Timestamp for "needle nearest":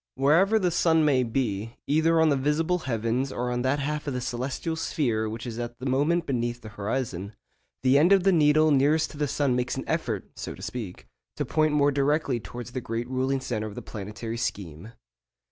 8.31-9.11